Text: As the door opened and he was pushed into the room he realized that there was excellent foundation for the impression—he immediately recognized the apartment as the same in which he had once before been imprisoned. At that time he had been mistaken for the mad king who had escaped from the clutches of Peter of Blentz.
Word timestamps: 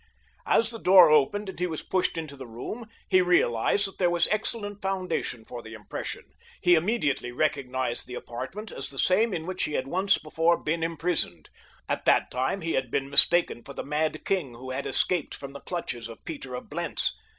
As 0.47 0.71
the 0.71 0.79
door 0.79 1.11
opened 1.11 1.47
and 1.47 1.59
he 1.59 1.67
was 1.67 1.83
pushed 1.83 2.17
into 2.17 2.35
the 2.35 2.47
room 2.47 2.87
he 3.07 3.21
realized 3.21 3.85
that 3.85 3.99
there 3.99 4.09
was 4.09 4.27
excellent 4.31 4.81
foundation 4.81 5.45
for 5.45 5.61
the 5.61 5.75
impression—he 5.75 6.73
immediately 6.73 7.31
recognized 7.31 8.07
the 8.07 8.15
apartment 8.15 8.71
as 8.71 8.89
the 8.89 8.97
same 8.97 9.31
in 9.31 9.45
which 9.45 9.65
he 9.65 9.73
had 9.73 9.87
once 9.87 10.17
before 10.17 10.57
been 10.57 10.81
imprisoned. 10.81 11.51
At 11.87 12.05
that 12.05 12.31
time 12.31 12.61
he 12.61 12.71
had 12.73 12.89
been 12.89 13.11
mistaken 13.11 13.63
for 13.63 13.73
the 13.75 13.83
mad 13.85 14.25
king 14.25 14.55
who 14.55 14.71
had 14.71 14.87
escaped 14.87 15.35
from 15.35 15.53
the 15.53 15.61
clutches 15.61 16.09
of 16.09 16.25
Peter 16.25 16.55
of 16.55 16.67
Blentz. 16.67 17.15